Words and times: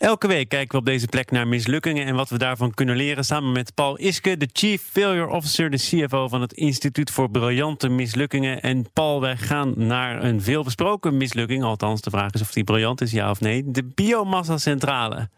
Elke 0.00 0.26
week 0.26 0.48
kijken 0.48 0.70
we 0.70 0.78
op 0.78 0.84
deze 0.84 1.06
plek 1.06 1.30
naar 1.30 1.48
mislukkingen 1.48 2.06
en 2.06 2.14
wat 2.14 2.28
we 2.28 2.38
daarvan 2.38 2.74
kunnen 2.74 2.96
leren. 2.96 3.24
Samen 3.24 3.52
met 3.52 3.74
Paul 3.74 3.98
Iske, 3.98 4.36
de 4.36 4.48
Chief 4.52 4.82
Failure 4.82 5.28
Officer, 5.28 5.70
de 5.70 5.76
CFO 5.76 6.28
van 6.28 6.40
het 6.40 6.52
Instituut 6.52 7.10
voor 7.10 7.30
Briljante 7.30 7.88
Mislukkingen. 7.88 8.62
En 8.62 8.92
Paul, 8.92 9.20
wij 9.20 9.36
gaan 9.36 9.72
naar 9.76 10.24
een 10.24 10.42
veelbesproken 10.42 11.16
mislukking. 11.16 11.62
Althans, 11.62 12.00
de 12.00 12.10
vraag 12.10 12.32
is 12.32 12.40
of 12.40 12.52
die 12.52 12.64
briljant 12.64 13.00
is, 13.00 13.10
ja 13.10 13.30
of 13.30 13.40
nee. 13.40 13.70
De 13.70 13.84
biomassa-centrale. 13.84 15.28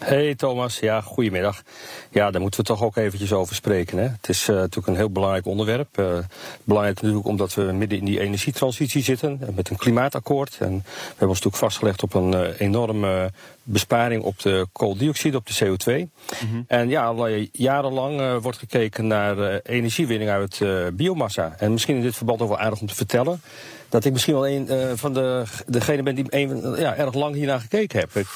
Hey 0.00 0.34
Thomas, 0.34 0.78
ja, 0.78 1.00
goedemiddag. 1.00 1.62
Ja, 2.10 2.30
daar 2.30 2.40
moeten 2.40 2.60
we 2.60 2.66
toch 2.66 2.82
ook 2.82 2.96
eventjes 2.96 3.32
over 3.32 3.54
spreken. 3.54 3.98
Hè? 3.98 4.04
Het 4.04 4.28
is 4.28 4.48
uh, 4.48 4.56
natuurlijk 4.56 4.86
een 4.86 4.96
heel 4.96 5.10
belangrijk 5.10 5.46
onderwerp. 5.46 5.98
Uh, 5.98 6.18
belangrijk 6.64 7.00
natuurlijk 7.00 7.26
omdat 7.26 7.54
we 7.54 7.62
midden 7.62 7.98
in 7.98 8.04
die 8.04 8.20
energietransitie 8.20 9.02
zitten 9.02 9.38
eh, 9.40 9.48
met 9.54 9.70
een 9.70 9.76
klimaatakkoord. 9.76 10.56
En 10.58 10.74
we 10.76 10.92
hebben 11.08 11.28
ons 11.28 11.40
natuurlijk 11.42 11.56
vastgelegd 11.56 12.02
op 12.02 12.14
een 12.14 12.32
uh, 12.32 12.60
enorme 12.60 13.30
besparing 13.62 14.22
op 14.22 14.40
de 14.40 14.66
kooldioxide, 14.72 15.36
op 15.36 15.46
de 15.46 15.64
CO2. 15.64 15.92
Mm 15.96 16.10
-hmm. 16.50 16.64
En 16.68 16.88
ja, 16.88 17.04
al 17.04 17.28
jarenlang 17.52 18.40
wordt 18.42 18.58
gekeken 18.58 19.06
naar 19.06 19.60
energiewinning 19.60 20.30
uit 20.30 20.60
biomassa. 20.92 21.54
En 21.58 21.72
misschien 21.72 21.96
in 21.96 22.02
dit 22.02 22.16
verband 22.16 22.40
ook 22.40 22.48
wel 22.48 22.58
aardig 22.58 22.80
om 22.80 22.86
te 22.86 22.94
vertellen 22.94 23.40
dat 23.88 24.04
ik 24.04 24.12
misschien 24.12 24.34
wel 24.34 24.48
een 24.48 24.98
van 24.98 25.12
de, 25.12 25.42
degene 25.66 26.02
ben 26.02 26.14
die 26.14 26.24
een, 26.28 26.74
ja, 26.78 26.94
erg 26.94 27.14
lang 27.14 27.34
hiernaar 27.34 27.60
gekeken 27.60 27.98
heb. 27.98 28.16
Ik 28.16 28.28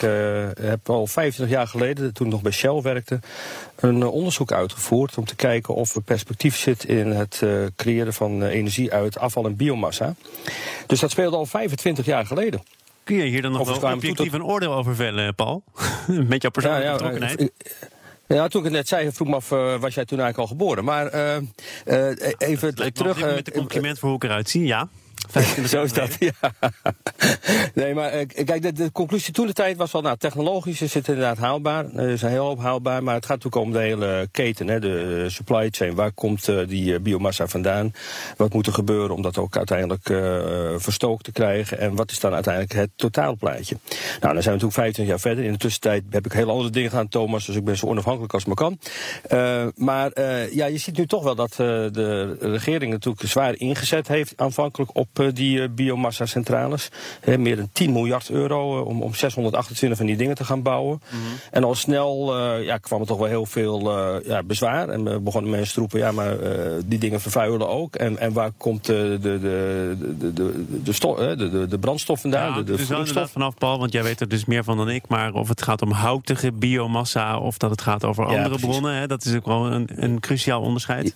heb 0.61 0.91
al 0.91 1.07
25 1.07 1.57
jaar 1.57 1.67
geleden, 1.67 2.15
toen 2.15 2.27
ik 2.27 2.33
nog 2.33 2.43
bij 2.43 2.53
Shell 2.53 2.81
werkte, 2.81 3.21
een 3.77 4.07
onderzoek 4.07 4.53
uitgevoerd 4.53 5.17
om 5.17 5.25
te 5.25 5.37
kijken 5.37 5.75
of 5.75 5.95
er 5.95 6.03
perspectief 6.03 6.57
zit 6.57 6.85
in 6.85 7.11
het 7.11 7.43
creëren 7.77 8.13
van 8.13 8.43
energie 8.43 8.93
uit 8.93 9.19
afval 9.19 9.45
en 9.45 9.57
biomassa. 9.57 10.15
Dus 10.87 11.01
dat 11.01 11.11
speelde 11.11 11.37
al 11.37 11.47
25 11.47 12.05
jaar 12.05 12.27
geleden. 12.27 12.63
Kun 13.07 13.17
je 13.17 13.23
hier 13.23 13.43
dan 13.43 13.53
nog 13.53 13.81
wel 13.81 13.93
objectief 13.93 14.33
een 14.33 14.45
oordeel 14.45 14.75
over 14.75 14.95
vellen, 14.95 15.35
Paul? 15.35 15.65
Met 16.29 16.43
jouw 16.43 16.51
persoonlijke 16.51 16.87
ja, 16.87 16.91
ja, 16.91 16.97
betrokkenheid? 16.97 17.53
Ja, 18.27 18.49
toen 18.49 18.61
ik 18.61 18.67
het 18.67 18.77
net 18.77 18.89
zei, 18.89 19.13
vroeg 19.13 19.29
me 19.29 19.35
af, 19.35 19.51
uh, 19.51 19.81
was 19.81 19.95
jij 19.95 20.05
toen 20.05 20.21
eigenlijk 20.21 20.39
al 20.39 20.57
geboren? 20.57 20.85
Maar 20.85 21.15
uh, 21.15 21.37
uh, 21.87 22.33
even 22.39 22.75
terug... 22.93 23.21
Met 23.21 23.47
een 23.47 23.53
compliment 23.53 23.99
voor 23.99 24.09
hoe 24.09 24.19
ik 24.19 24.25
eruit 24.25 24.51
zie, 24.51 24.67
ja. 24.67 24.89
Zo 25.69 25.83
is 25.83 25.93
dat. 25.93 26.19
Nee, 27.75 27.95
maar 27.95 28.21
uh, 28.21 28.27
kijk, 28.45 28.63
de, 28.63 28.73
de, 28.73 28.93
conclusie 28.93 29.33
toen 29.33 29.47
de 29.47 29.53
tijd 29.53 29.77
was 29.77 29.93
wel, 29.93 30.03
nou, 30.03 30.17
technologisch 30.17 30.81
is 30.81 30.95
het 30.95 31.09
inderdaad 31.09 31.39
haalbaar. 31.39 31.95
Is 31.95 32.23
heel 32.23 32.45
hoop 32.45 32.59
haalbaar, 32.59 33.03
maar 33.03 33.15
het 33.15 33.27
gaat 33.27 33.45
natuurlijk 33.45 33.65
om 33.65 33.73
de 33.73 33.79
hele 33.79 34.29
keten, 34.31 34.69
hè, 34.69 34.81
de 34.81 35.25
supply 35.29 35.69
chain. 35.71 35.95
Waar 35.95 36.13
komt 36.13 36.49
uh, 36.49 36.69
die 36.69 36.93
uh, 36.93 37.01
biomassa 37.01 37.47
vandaan? 37.47 37.93
Wat 38.37 38.53
moet 38.53 38.67
er 38.67 38.73
gebeuren 38.73 39.15
om 39.15 39.23
dat 39.23 39.39
ook 39.39 39.57
uiteindelijk 39.57 40.05
verstookt 40.83 41.25
te 41.25 41.33
krijgen? 41.33 41.79
En 41.79 41.95
wat 41.95 42.11
is 42.11 42.21
dan 42.21 42.35
uiteindelijk 42.35 42.75
het 42.75 42.91
totaalplaatje? 42.97 43.77
Nou, 44.21 44.35
dan 44.35 44.43
zijn 44.43 44.59
we 44.59 44.65
natuurlijk 44.65 44.73
25 44.73 45.07
jaar 45.07 45.21
verder. 45.21 45.45
In 45.45 45.53
de 45.53 45.59
tussentijd 45.59 46.03
heb 46.11 46.27
ik 46.27 46.33
heel 46.33 46.51
andere 46.51 46.71
dingen 46.71 46.91
gedaan, 46.91 47.09
Thomas, 47.09 47.47
dus 47.47 47.57
ik 47.57 47.65
ben 47.65 47.77
zo 47.77 47.87
onafhankelijk 47.87 48.33
als 48.33 48.45
het 48.45 48.59
maar 48.59 48.69
kan. 48.69 48.79
maar 49.77 50.11
ja, 50.53 50.67
je 50.67 50.79
ziet 50.79 50.97
nu 50.97 51.07
toch 51.07 51.23
wel 51.23 51.35
dat 51.35 51.53
de 51.57 52.37
regering 52.41 52.93
natuurlijk 52.93 53.29
zwaar 53.29 53.57
ingezet 53.57 54.09
heeft 54.09 54.33
aanvankelijk 54.37 54.91
op 54.95 55.06
op 55.15 55.31
die 55.35 55.59
uh, 55.59 55.69
biomassa-centrales. 55.71 56.89
meer 57.39 57.57
dan 57.57 57.69
10 57.73 57.93
miljard 57.93 58.31
euro 58.31 58.79
uh, 58.79 58.87
om, 58.87 59.03
om 59.03 59.15
628 59.15 59.99
van 59.99 60.07
die 60.07 60.17
dingen 60.17 60.35
te 60.35 60.45
gaan 60.45 60.63
bouwen. 60.63 61.01
Mm 61.11 61.19
-hmm. 61.19 61.39
En 61.51 61.65
al 61.65 61.75
snel 61.75 62.39
ja, 62.61 62.79
kwam 62.79 63.01
er 63.01 63.07
toch 63.07 63.19
wel 63.19 63.27
heel 63.27 63.47
veel 63.47 63.93
ja, 64.27 64.43
bezwaar. 64.43 64.89
En 64.89 65.07
uh, 65.07 65.17
begonnen 65.17 65.51
mensen 65.51 65.75
te 65.75 65.81
roepen, 65.81 65.99
ja, 65.99 66.13
maar 66.13 66.37
die 66.87 66.99
dingen 66.99 67.21
vervuilen 67.21 67.69
ook. 67.69 67.95
En, 67.95 68.19
en 68.19 68.33
waar 68.33 68.51
komt 68.57 68.85
de, 68.85 69.19
de, 69.21 69.41
de, 69.41 69.97
de, 70.19 70.33
de, 70.33 70.53
de, 70.83 71.37
de, 71.37 71.51
de, 71.51 71.67
de 71.67 71.79
brandstof 71.79 72.21
vandaan? 72.21 72.49
Ja, 72.49 72.57
de, 72.57 72.65
de 72.65 72.77
dus 72.77 72.91
inderdaad 72.91 73.31
vanaf, 73.31 73.55
Paul, 73.55 73.79
want 73.79 73.93
jij 73.93 74.03
weet 74.03 74.21
er 74.21 74.29
dus 74.29 74.45
meer 74.45 74.65
van 74.65 74.77
dan 74.77 74.91
ik. 74.91 75.09
Maar 75.09 75.33
of 75.33 75.49
het 75.49 75.63
gaat 75.63 75.83
om 75.83 75.91
houtige 75.91 76.53
biomassa 76.53 77.39
of 77.39 77.59
dat 77.59 77.71
het 77.71 77.81
gaat 77.81 78.05
over 78.05 78.27
andere 78.27 78.55
ja, 78.55 78.67
bronnen, 78.67 78.95
hè, 78.95 79.07
dat 79.07 79.25
is 79.25 79.35
ook 79.35 79.47
wel 79.47 79.73
een, 79.73 79.89
een 79.95 80.21
cruciaal 80.21 80.61
onderscheid. 80.61 81.15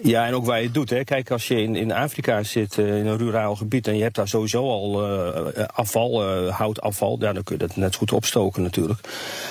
Ja, 0.00 0.26
en 0.26 0.34
ook 0.34 0.44
waar 0.44 0.58
je 0.58 0.64
het 0.64 0.74
doet. 0.74 0.90
Hè. 0.90 1.04
Kijk, 1.04 1.30
als 1.30 1.48
je 1.48 1.62
in, 1.62 1.76
in 1.76 1.92
Afrika 1.92 2.42
zit, 2.42 2.76
uh, 2.76 2.98
in 2.98 3.06
een 3.06 3.18
ruraal 3.18 3.56
gebied... 3.56 3.86
en 3.86 3.96
je 3.96 4.02
hebt 4.02 4.14
daar 4.14 4.28
sowieso 4.28 4.68
al 4.68 5.10
uh, 5.10 5.64
afval, 5.74 6.44
uh, 6.46 6.56
houtafval... 6.56 7.16
Ja, 7.20 7.32
dan 7.32 7.42
kun 7.42 7.58
je 7.58 7.66
dat 7.66 7.76
net 7.76 7.94
goed 7.94 8.12
opstoken 8.12 8.62
natuurlijk. 8.62 9.00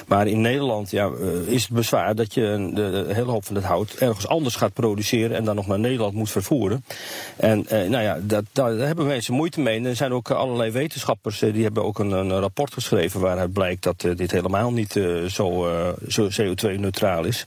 Maar 0.07 0.27
in 0.27 0.41
Nederland 0.41 0.91
ja, 0.91 1.09
is 1.45 1.63
het 1.63 1.71
bezwaar 1.71 2.15
dat 2.15 2.33
je 2.33 2.71
de, 2.73 3.05
de, 3.07 3.13
hele 3.13 3.31
hoop 3.31 3.45
van 3.45 3.55
het 3.55 3.63
hout... 3.63 3.93
ergens 3.93 4.27
anders 4.27 4.55
gaat 4.55 4.73
produceren 4.73 5.35
en 5.35 5.43
dan 5.43 5.55
nog 5.55 5.67
naar 5.67 5.79
Nederland 5.79 6.13
moet 6.13 6.31
vervoeren. 6.31 6.85
En 7.35 7.65
nou 7.69 8.03
ja, 8.03 8.19
dat, 8.21 8.43
daar 8.51 8.71
hebben 8.71 9.07
mensen 9.07 9.33
moeite 9.33 9.59
mee. 9.59 9.77
En 9.77 9.85
er 9.85 9.95
zijn 9.95 10.13
ook 10.13 10.31
allerlei 10.31 10.71
wetenschappers... 10.71 11.39
die 11.39 11.63
hebben 11.63 11.83
ook 11.83 11.99
een, 11.99 12.11
een 12.11 12.39
rapport 12.39 12.73
geschreven 12.73 13.19
waaruit 13.19 13.53
blijkt... 13.53 13.83
dat 13.83 13.99
dit 14.15 14.31
helemaal 14.31 14.71
niet 14.71 14.91
zo, 15.27 15.67
zo 16.07 16.29
CO2-neutraal 16.29 17.23
is. 17.25 17.45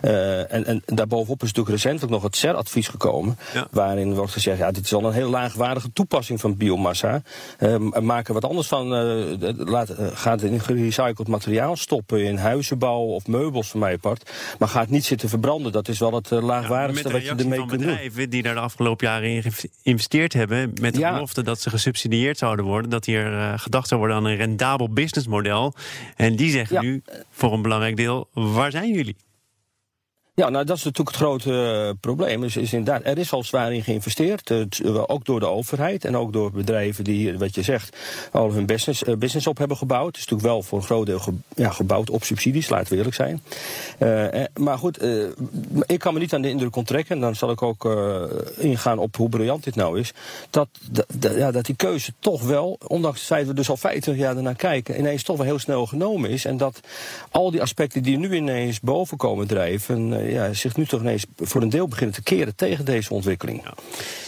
en, 0.00 0.66
en 0.66 0.82
daarbovenop 0.86 1.42
is 1.42 1.48
natuurlijk 1.48 1.74
recentelijk 1.74 2.12
nog 2.12 2.23
het 2.24 2.36
CER-advies 2.36 2.88
gekomen. 2.88 3.38
Waarin 3.70 4.14
wordt 4.14 4.32
gezegd, 4.32 4.58
ja, 4.58 4.70
dit 4.70 4.84
is 4.84 4.94
al 4.94 5.04
een 5.04 5.12
heel 5.12 5.30
laagwaardige 5.30 5.92
toepassing 5.92 6.40
van 6.40 6.56
biomassa. 6.56 7.22
Uh, 7.58 7.76
maak 8.00 8.28
er 8.28 8.34
wat 8.34 8.44
anders 8.44 8.68
van. 8.68 8.86
Uh, 8.94 9.38
laat, 9.56 9.90
uh, 9.90 10.06
ga 10.12 10.30
het 10.30 10.42
in 10.42 10.60
gerecycled 10.60 11.28
materiaal 11.28 11.76
stoppen 11.76 12.24
in 12.24 12.36
huizenbouw 12.36 13.00
of 13.00 13.26
meubels 13.26 13.68
van 13.68 13.80
mij 13.80 13.92
apart. 13.92 14.30
Maar 14.58 14.68
ga 14.68 14.80
het 14.80 14.90
niet 14.90 15.04
zitten 15.04 15.28
verbranden. 15.28 15.72
Dat 15.72 15.88
is 15.88 15.98
wel 15.98 16.14
het 16.14 16.30
laagwaardigste 16.30 17.12
wat 17.12 17.22
je 17.22 17.28
ermee 17.28 17.58
kunt 17.58 17.70
doen. 17.70 17.78
bedrijven 17.78 18.30
die 18.30 18.42
daar 18.42 18.54
de 18.54 18.60
afgelopen 18.60 19.06
jaren 19.06 19.28
in 19.28 19.42
geïnvesteerd 19.82 20.32
hebben... 20.32 20.72
met 20.80 20.94
de 20.94 21.00
ja. 21.00 21.12
belofte 21.12 21.42
dat 21.42 21.60
ze 21.60 21.70
gesubsidieerd 21.70 22.38
zouden 22.38 22.64
worden... 22.64 22.90
dat 22.90 23.04
hier 23.04 23.54
gedacht 23.56 23.88
zou 23.88 24.00
worden 24.00 24.18
aan 24.18 24.24
een 24.24 24.36
rendabel 24.36 24.92
businessmodel. 24.92 25.74
En 26.16 26.36
die 26.36 26.50
zeggen 26.50 26.80
nu, 26.80 27.02
voor 27.30 27.52
een 27.52 27.62
belangrijk 27.62 27.96
deel, 27.96 28.28
waar 28.32 28.70
zijn 28.70 28.92
jullie? 28.92 29.16
Ja, 30.36 30.48
nou 30.48 30.64
dat 30.64 30.76
is 30.76 30.84
natuurlijk 30.84 31.16
het 31.16 31.26
grote 31.26 31.50
uh, 31.50 31.90
probleem. 32.00 32.44
Is, 32.44 32.56
er 32.56 33.18
is 33.18 33.32
al 33.32 33.42
zwaar 33.42 33.72
in 33.72 33.82
geïnvesteerd, 33.82 34.50
uh, 34.50 35.02
ook 35.06 35.24
door 35.24 35.40
de 35.40 35.46
overheid 35.46 36.04
en 36.04 36.16
ook 36.16 36.32
door 36.32 36.50
bedrijven 36.50 37.04
die, 37.04 37.38
wat 37.38 37.54
je 37.54 37.62
zegt, 37.62 37.96
al 38.32 38.52
hun 38.52 38.66
business, 38.66 39.02
business 39.18 39.46
op 39.46 39.58
hebben 39.58 39.76
gebouwd. 39.76 40.06
Het 40.06 40.16
is 40.16 40.20
natuurlijk 40.20 40.48
wel 40.48 40.62
voor 40.62 40.78
een 40.78 40.84
groot 40.84 41.06
deel 41.06 41.20
ja, 41.54 41.70
gebouwd 41.70 42.10
op 42.10 42.24
subsidies, 42.24 42.68
laten 42.68 42.88
we 42.88 42.96
eerlijk 42.96 43.14
zijn. 43.14 43.42
maar 44.54 44.78
goed, 44.78 45.02
ik 45.86 45.98
kan 45.98 46.14
me 46.14 46.20
niet 46.20 46.34
aan 46.34 46.42
de 46.42 46.48
indruk 46.48 46.76
onttrekken, 46.76 47.14
en 47.14 47.20
dan 47.20 47.34
zal 47.34 47.50
ik 47.50 47.62
ook 47.62 47.88
ingaan 48.56 48.98
op 48.98 49.16
hoe 49.16 49.28
briljant 49.28 49.64
dit 49.64 49.74
nou 49.74 49.98
is, 49.98 50.12
dat, 50.50 50.68
dat, 50.90 51.34
ja, 51.36 51.50
dat 51.50 51.64
die 51.64 51.76
keuze 51.76 52.12
toch 52.18 52.42
wel, 52.42 52.78
ondanks 52.86 53.18
het 53.18 53.26
feit 53.26 53.40
dat 53.40 53.50
we 53.50 53.54
dus 53.54 53.68
al 53.70 53.76
50 53.76 54.16
jaar 54.16 54.36
ernaar 54.36 54.54
kijken, 54.54 54.98
ineens 54.98 55.22
toch 55.22 55.36
wel 55.36 55.46
heel 55.46 55.58
snel 55.58 55.86
genomen 55.86 56.30
is. 56.30 56.44
En 56.44 56.56
dat 56.56 56.80
al 57.30 57.50
die 57.50 57.62
aspecten 57.62 58.02
die 58.02 58.18
nu 58.18 58.34
ineens 58.34 58.80
boven 58.80 59.16
komen 59.16 59.46
drijven, 59.46 60.22
ja, 60.30 60.52
zich 60.52 60.76
nu 60.76 60.86
toch 60.86 61.00
ineens 61.00 61.26
voor 61.36 61.62
een 61.62 61.68
deel 61.68 61.88
beginnen 61.88 62.14
te 62.14 62.22
keren 62.22 62.54
tegen 62.54 62.84
deze 62.84 63.14
ontwikkeling. 63.14 63.62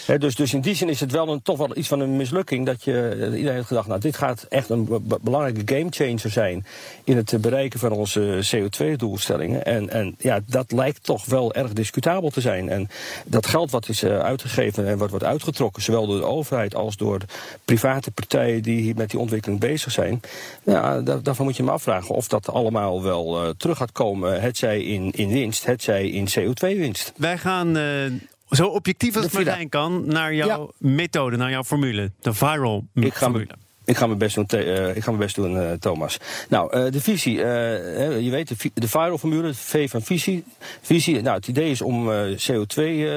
Ja. 0.07 0.19
dus, 0.19 0.35
dus 0.35 0.55
in 0.55 0.61
die 0.61 0.75
zin 0.75 0.89
is 0.89 1.01
het 1.01 1.13
wel 1.13 1.29
een, 1.29 1.43
toch 1.43 1.59
wel 1.59 1.77
iets 1.77 1.89
van 1.89 2.01
een 2.01 2.17
mislukking 2.17 2.67
dat 2.67 2.85
je 2.85 3.15
iedereen 3.35 3.55
heeft 3.55 3.67
gedacht, 3.67 3.89
nou 3.89 4.01
dit 4.01 4.17
gaat 4.17 4.47
echt 4.49 4.71
een 4.71 4.89
belangrijke 5.23 5.75
gamechanger 5.75 6.31
zijn 6.31 6.67
in 7.05 7.17
het 7.17 7.41
bereiken 7.41 7.81
van 7.81 7.93
onze 7.93 8.47
CO2-doelstellingen. 8.55 9.65
En, 9.65 9.91
en 9.91 10.15
ja, 10.19 10.41
dat 10.47 10.73
lijkt 10.73 11.05
toch 11.05 11.25
wel 11.25 11.55
erg 11.55 11.73
discutabel 11.73 12.31
te 12.31 12.41
zijn. 12.41 12.69
En 12.69 12.89
dat 13.25 13.47
geld 13.47 13.71
wat 13.71 13.89
is 13.89 14.03
uh, 14.03 14.19
uitgegeven 14.19 14.87
en 14.87 14.99
wat 14.99 15.11
wordt 15.11 15.25
uitgetrokken, 15.25 15.83
zowel 15.83 16.07
door 16.07 16.19
de 16.19 16.27
overheid 16.27 16.75
als 16.75 16.97
door 16.97 17.21
private 17.65 18.11
partijen 18.11 18.63
die 18.63 18.95
met 18.95 19.11
die 19.11 19.21
ontwikkeling 19.21 19.61
bezig 19.61 19.93
zijn, 19.93 20.21
ja, 20.65 21.01
daar, 21.01 21.23
daarvan 21.23 21.45
moet 21.45 21.57
je 21.57 21.63
me 21.63 21.71
afvragen 21.71 22.15
of 22.15 22.29
dat 22.29 22.51
allemaal 22.51 23.03
wel 23.03 23.43
uh, 23.43 23.49
terug 23.57 23.77
gaat 23.77 23.93
komen, 23.93 24.41
het 24.41 24.57
zij 24.57 24.83
in, 24.83 25.11
in 25.11 25.29
winst, 25.29 25.67
het 25.67 25.83
zij 25.87 26.09
in 26.09 26.29
CO2-winst. 26.29 27.13
Wij 27.17 27.39
gaan 27.39 27.77
uh, 27.77 28.13
zo 28.51 28.67
objectief 28.67 29.17
als 29.17 29.25
het 29.25 29.35
maar 29.35 29.43
zijn 29.43 29.69
kan 29.69 30.07
naar 30.07 30.35
jouw 30.35 30.73
ja. 30.79 30.89
methode, 30.89 31.37
naar 31.37 31.51
jouw 31.51 31.65
formule. 31.65 32.11
De 32.21 32.35
viral 32.35 32.87
ik 32.95 33.15
formule. 33.15 33.49
Ik 33.87 33.97
ga 33.97 34.07
mijn 34.07 34.19
best 34.19 34.35
doen, 34.35 34.47
uh, 34.55 34.97
ik 34.97 35.03
ga 35.03 35.13
best 35.13 35.39
uh, 35.39 35.73
Thomas. 35.73 36.19
Nou, 36.49 36.77
uh, 36.77 36.93
de 36.93 37.01
visie. 37.01 37.37
je 37.37 38.29
weet, 38.31 38.49
de, 38.49 38.71
de 38.75 38.89
formule 38.89 39.55
V 39.55 39.91
van 39.91 40.03
visie. 40.03 40.45
visie 40.81 41.23
nou, 41.23 41.37
het 41.37 41.49
idee 41.49 41.71
is 41.71 41.81
om 41.81 42.11
CO2 42.33 42.67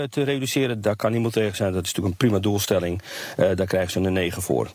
te 0.09 0.23
reduceren. 0.23 0.81
Daar 0.81 0.95
kan 0.95 1.11
niemand 1.11 1.33
tegen 1.33 1.55
zijn. 1.55 1.73
Dat 1.73 1.85
is 1.85 1.87
natuurlijk 1.87 2.21
een 2.21 2.27
prima 2.27 2.39
doelstelling. 2.39 3.01
daar 3.35 3.65
krijgen 3.65 3.91
ze 3.91 3.99
een 3.99 4.13
9 4.13 4.41
voor. 4.41 4.71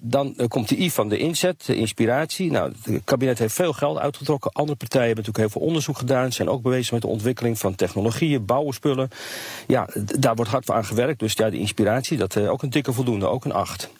dan 0.00 0.36
komt 0.48 0.68
de 0.68 0.76
I 0.76 0.90
van 0.90 1.08
de 1.08 1.18
inzet, 1.18 1.66
de 1.66 1.76
inspiratie. 1.76 2.50
Nou, 2.50 2.72
het 2.82 3.00
kabinet 3.04 3.38
heeft 3.38 3.54
veel 3.54 3.72
geld 3.72 3.98
uitgetrokken. 3.98 4.52
Andere 4.52 4.76
partijen 4.76 5.06
hebben 5.06 5.24
natuurlijk 5.24 5.52
heel 5.52 5.60
veel 5.60 5.68
onderzoek 5.68 5.98
gedaan. 5.98 6.32
Zijn 6.32 6.48
ook 6.48 6.62
bezig 6.62 6.92
met 6.92 7.02
de 7.02 7.08
ontwikkeling 7.08 7.58
van 7.58 7.74
technologieën, 7.74 8.44
bouwenspullen. 8.44 9.10
Ja, 9.66 9.88
daar 10.18 10.34
wordt 10.34 10.50
hard 10.50 10.70
aan 10.70 10.84
gewerkt. 10.84 11.18
Dus 11.18 11.32
ja, 11.32 11.50
de 11.50 11.58
inspiratie, 11.58 12.16
dat 12.18 12.36
ook 12.36 12.62
een 12.62 12.70
dikke 12.70 12.92
voldoende. 12.92 13.26
Ook 13.26 13.44
een 13.44 13.52
8. 13.52 13.90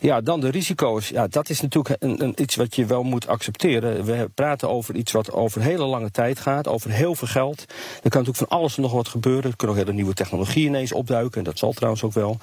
Ja, 0.00 0.20
dan 0.20 0.40
de 0.40 0.48
risico's. 0.48 1.08
Ja, 1.08 1.26
dat 1.26 1.48
is 1.48 1.60
natuurlijk 1.60 1.96
een, 1.98 2.34
iets 2.36 2.56
wat 2.56 2.74
je 2.74 2.86
wel 2.86 3.02
moet 3.02 3.26
accepteren. 3.26 4.04
We 4.04 4.30
praten 4.34 4.70
over 4.70 4.94
iets 4.94 5.12
wat 5.12 5.32
over 5.32 5.60
hele 5.60 5.84
lange 5.84 6.10
tijd 6.10 6.40
gaat, 6.40 6.68
over 6.68 6.90
heel 6.90 7.14
veel 7.14 7.28
geld. 7.28 7.60
Er 8.02 8.10
kan 8.10 8.22
natuurlijk 8.22 8.36
van 8.36 8.58
alles 8.58 8.76
en 8.76 8.82
nog 8.82 8.92
wat 8.92 9.08
gebeuren. 9.08 9.50
Er 9.50 9.56
kunnen 9.56 9.76
ook 9.76 9.82
hele 9.82 9.96
nieuwe 9.96 10.14
technologieën 10.14 10.66
ineens 10.66 10.92
opduiken. 10.92 11.38
En 11.38 11.44
dat 11.44 11.58
zal 11.58 11.72
trouwens 11.72 12.02
ook 12.02 12.12
wel. 12.12 12.38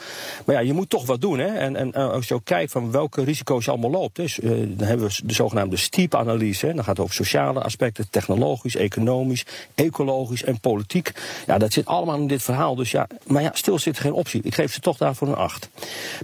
Maar 0.45 0.55
ja, 0.55 0.61
je 0.61 0.73
moet 0.73 0.89
toch 0.89 1.05
wat 1.05 1.21
doen. 1.21 1.39
Hè? 1.39 1.47
En, 1.47 1.75
en 1.75 1.93
eh, 1.93 2.09
als 2.09 2.27
je 2.27 2.33
ook 2.33 2.45
kijkt 2.45 2.71
van 2.71 2.91
welke 2.91 3.23
risico's 3.23 3.65
je 3.65 3.71
allemaal 3.71 3.91
loopt. 3.91 4.15
Dus, 4.15 4.39
uh, 4.39 4.49
dan 4.77 4.87
hebben 4.87 5.07
we 5.07 5.13
de 5.23 5.33
zogenaamde 5.33 5.77
steep-analyse. 5.77 6.65
Dan 6.67 6.83
gaat 6.83 6.87
het 6.87 6.99
over 6.99 7.15
sociale 7.15 7.61
aspecten, 7.61 8.09
technologisch, 8.09 8.75
economisch, 8.75 9.45
ecologisch 9.75 10.43
en 10.43 10.59
politiek. 10.59 11.11
Ja, 11.47 11.57
dat 11.57 11.73
zit 11.73 11.85
allemaal 11.85 12.17
in 12.17 12.27
dit 12.27 12.43
verhaal. 12.43 12.75
Dus 12.75 12.91
ja, 12.91 13.07
maar 13.27 13.41
ja, 13.41 13.51
stil 13.53 13.79
zit 13.79 13.99
geen 13.99 14.13
optie. 14.13 14.41
Ik 14.43 14.55
geef 14.55 14.73
ze 14.73 14.79
toch 14.79 14.97
daarvoor 14.97 15.27
een 15.27 15.35
8. 15.35 15.69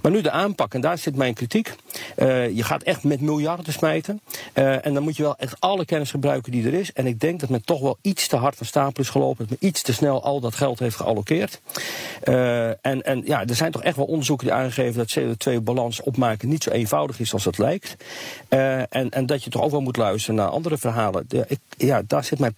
Maar 0.01 0.11
nu 0.11 0.21
de 0.21 0.31
aanpak, 0.31 0.73
en 0.73 0.81
daar 0.81 0.97
zit 0.97 1.15
mijn 1.21 1.33
kritiek. 1.33 1.73
Uh, 2.17 2.49
je 2.49 2.63
gaat 2.63 2.83
echt 2.83 3.03
met 3.03 3.21
miljarden 3.21 3.73
smijten. 3.73 4.21
Uh, 4.53 4.85
en 4.85 4.93
dan 4.93 5.03
moet 5.03 5.17
je 5.17 5.23
wel 5.23 5.37
echt 5.37 5.55
alle 5.59 5.85
kennis 5.85 6.11
gebruiken 6.11 6.51
die 6.51 6.65
er 6.65 6.73
is. 6.73 6.93
En 6.93 7.05
ik 7.05 7.19
denk 7.19 7.39
dat 7.39 7.49
men 7.49 7.65
toch 7.65 7.81
wel 7.81 7.97
iets 8.01 8.27
te 8.27 8.35
hard 8.35 8.55
van 8.55 8.65
stapel 8.65 9.03
is 9.03 9.09
gelopen. 9.09 9.47
Dat 9.49 9.57
iets 9.59 9.81
te 9.81 9.93
snel 9.93 10.23
al 10.23 10.39
dat 10.39 10.55
geld 10.55 10.79
heeft 10.79 10.95
geallokeerd. 10.95 11.61
Uh, 12.23 12.67
en, 12.67 13.01
en 13.01 13.21
ja, 13.25 13.45
er 13.45 13.55
zijn 13.55 13.71
toch 13.71 13.83
echt 13.83 13.95
wel 13.95 14.05
onderzoeken 14.05 14.47
die 14.47 14.55
aangeven 14.55 14.97
dat 14.97 15.19
CO2-balans 15.19 16.01
opmaken 16.01 16.49
niet 16.49 16.63
zo 16.63 16.69
eenvoudig 16.69 17.19
is 17.19 17.33
als 17.33 17.45
het 17.45 17.57
lijkt. 17.57 17.95
en, 18.49 19.09
en 19.09 19.25
dat 19.25 19.43
je 19.43 19.49
toch 19.49 19.61
ook 19.61 19.71
wel 19.71 19.81
moet 19.81 19.97
luisteren 19.97 20.35
naar 20.35 20.47
andere 20.47 20.77
verhalen. 20.77 21.25
De, 21.27 21.45
ik, 21.47 21.59
ja, 21.77 22.01
daar 22.07 22.23
zit 22.23 22.39
mijn 22.39 22.53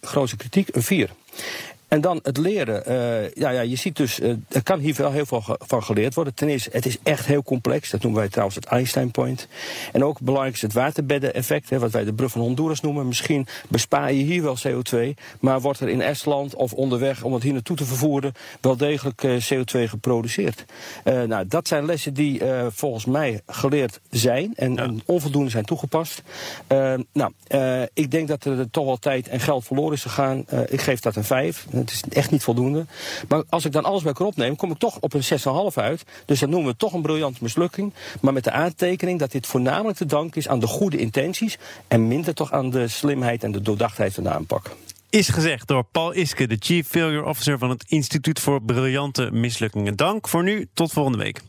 grootste 0.00 0.36
kritiek. 0.36 0.68
Een 0.74 0.82
4. 0.82 1.10
En 1.94 2.00
dan 2.00 2.20
het 2.22 2.36
leren. 2.36 2.82
Uh, 2.88 3.30
ja, 3.30 3.50
ja, 3.50 3.60
je 3.60 3.76
ziet 3.76 3.96
dus, 3.96 4.20
uh, 4.20 4.34
er 4.48 4.62
kan 4.62 4.78
hier 4.78 4.94
wel 4.94 5.12
heel 5.12 5.26
veel 5.26 5.42
van 5.58 5.82
geleerd 5.82 6.14
worden. 6.14 6.34
Ten 6.34 6.48
eerste, 6.48 6.70
het 6.72 6.86
is 6.86 6.98
echt 7.02 7.26
heel 7.26 7.42
complex. 7.42 7.90
Dat 7.90 8.02
noemen 8.02 8.20
wij 8.20 8.28
trouwens 8.28 8.56
het 8.56 8.64
Einstein 8.64 9.10
Point. 9.10 9.48
En 9.92 10.04
ook 10.04 10.20
belangrijk 10.20 10.54
is 10.54 10.62
het 10.62 10.72
waterbedden-effect, 10.72 11.70
wat 11.70 11.90
wij 11.90 12.04
de 12.04 12.12
brug 12.12 12.30
van 12.30 12.40
Honduras 12.40 12.80
noemen. 12.80 13.06
Misschien 13.06 13.46
bespaar 13.68 14.12
je 14.12 14.22
hier 14.22 14.42
wel 14.42 14.56
CO2, 14.68 15.14
maar 15.40 15.60
wordt 15.60 15.80
er 15.80 15.88
in 15.88 16.00
Estland 16.00 16.54
of 16.54 16.72
onderweg 16.72 17.22
om 17.22 17.32
het 17.32 17.42
hier 17.42 17.52
naartoe 17.52 17.76
te 17.76 17.84
vervoeren 17.84 18.32
wel 18.60 18.76
degelijk 18.76 19.22
uh, 19.22 19.40
CO2 19.52 19.88
geproduceerd. 19.88 20.64
nou, 21.04 21.46
dat 21.46 21.68
zijn 21.68 21.84
lessen 21.84 22.14
die 22.14 22.40
volgens 22.68 23.04
mij 23.04 23.40
geleerd 23.46 24.00
zijn 24.10 24.52
en, 24.56 24.74
ja. 24.74 24.82
en 24.82 25.02
onvoldoende 25.06 25.50
zijn 25.50 25.64
toegepast. 25.64 26.22
nou, 27.12 27.32
ik 27.94 28.10
denk 28.10 28.28
dat 28.28 28.44
er 28.44 28.70
toch 28.70 28.84
wel 28.84 28.98
tijd 28.98 29.28
en 29.28 29.40
geld 29.40 29.64
verloren 29.64 29.92
is 29.92 30.02
gegaan. 30.02 30.44
ik 30.68 30.80
geef 30.80 31.00
dat 31.00 31.16
een 31.16 31.24
5. 31.24 31.66
Het 31.90 31.92
is 31.92 32.16
echt 32.16 32.30
niet 32.30 32.42
voldoende. 32.42 32.86
Maar 33.28 33.42
als 33.48 33.64
ik 33.64 33.72
dan 33.72 33.84
alles 33.84 34.02
bij 34.02 34.10
elkaar 34.10 34.26
opneem, 34.26 34.56
kom 34.56 34.70
ik 34.70 34.78
toch 34.78 34.96
op 35.00 35.14
een 35.14 35.22
6,5 35.22 35.74
uit. 35.74 36.04
Dus 36.24 36.40
dat 36.40 36.48
noemen 36.48 36.70
we 36.70 36.76
toch 36.76 36.92
een 36.92 37.02
briljante 37.02 37.38
mislukking. 37.42 37.92
Maar 38.20 38.32
met 38.32 38.44
de 38.44 38.50
aantekening 38.50 39.18
dat 39.18 39.32
dit 39.32 39.46
voornamelijk 39.46 39.96
te 39.96 40.06
danken 40.06 40.40
is 40.40 40.48
aan 40.48 40.58
de 40.58 40.66
goede 40.66 40.96
intenties. 40.96 41.58
En 41.88 42.08
minder 42.08 42.34
toch 42.34 42.52
aan 42.52 42.70
de 42.70 42.88
slimheid 42.88 43.44
en 43.44 43.52
de 43.52 43.62
doordachtheid 43.62 44.14
van 44.14 44.22
de 44.22 44.30
aanpak. 44.30 44.70
Is 45.10 45.28
gezegd 45.28 45.68
door 45.68 45.84
Paul 45.84 46.14
Iske, 46.14 46.46
de 46.46 46.56
Chief 46.58 46.88
Failure 46.88 47.24
Officer 47.24 47.58
van 47.58 47.70
het 47.70 47.84
Instituut 47.88 48.40
voor 48.40 48.62
Briljante 48.62 49.28
Mislukkingen. 49.32 49.96
Dank 49.96 50.28
voor 50.28 50.42
nu, 50.42 50.68
tot 50.74 50.92
volgende 50.92 51.18
week. 51.18 51.40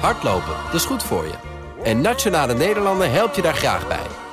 Hardlopen, 0.00 0.54
dat 0.64 0.74
is 0.74 0.84
goed 0.84 1.02
voor 1.02 1.24
je. 1.24 1.34
En 1.82 2.00
Nationale 2.00 2.54
Nederlanden 2.54 3.12
helpt 3.12 3.36
je 3.36 3.42
daar 3.42 3.54
graag 3.54 3.88
bij. 3.88 4.07